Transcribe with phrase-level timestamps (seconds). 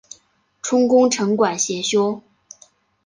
[0.63, 2.23] 充功臣馆协修。